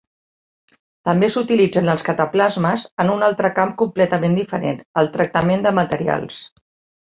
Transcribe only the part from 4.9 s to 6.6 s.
el tractament de materials.